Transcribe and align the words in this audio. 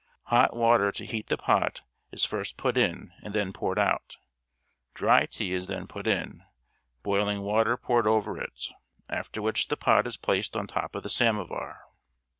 Hot 0.33 0.55
water 0.55 0.91
to 0.91 1.05
heat 1.05 1.27
the 1.27 1.37
pot 1.37 1.83
is 2.11 2.25
first 2.25 2.57
put 2.57 2.75
in 2.75 3.11
and 3.21 3.35
then 3.35 3.53
poured 3.53 3.77
out; 3.77 4.17
dry 4.95 5.27
tea 5.27 5.53
is 5.53 5.67
then 5.67 5.85
put 5.85 6.07
in, 6.07 6.43
boiling 7.03 7.41
water 7.43 7.77
poured 7.77 8.07
over 8.07 8.41
it; 8.41 8.69
after 9.09 9.43
which 9.43 9.67
the 9.67 9.77
pot 9.77 10.07
is 10.07 10.17
placed 10.17 10.55
on 10.57 10.65
top 10.65 10.95
of 10.95 11.03
the 11.03 11.09
samovar. 11.11 11.81